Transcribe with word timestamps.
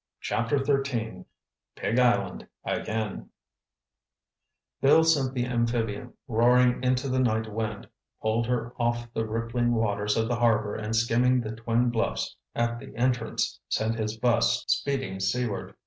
Chapter 0.19 0.57
XIII 0.65 1.25
PIG 1.75 1.99
ISLAND 1.99 2.47
AGAIN 2.65 3.29
Bill 4.81 5.03
sent 5.03 5.35
the 5.35 5.45
amphibian 5.45 6.13
roaring 6.27 6.83
into 6.83 7.07
the 7.07 7.19
night 7.19 7.53
wind, 7.53 7.87
pulled 8.19 8.47
her 8.47 8.73
off 8.79 9.13
the 9.13 9.27
rippling 9.27 9.75
waters 9.75 10.17
of 10.17 10.27
the 10.27 10.37
harbor 10.37 10.73
and 10.73 10.95
skimming 10.95 11.39
the 11.41 11.55
twin 11.55 11.91
bluffs 11.91 12.35
at 12.55 12.79
the 12.79 12.95
entrance, 12.95 13.59
sent 13.69 13.93
his 13.99 14.17
bus 14.17 14.65
speeding 14.67 15.19
seaward. 15.19 15.75